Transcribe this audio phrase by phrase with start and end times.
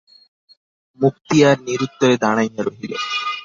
[0.99, 2.93] মুক্তিয়ার নিরুত্তরে দাঁড়াইয়া রহিল।